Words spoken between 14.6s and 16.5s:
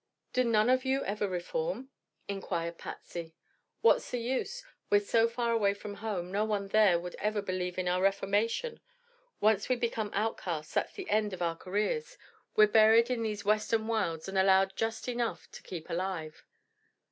just enough to keep alive."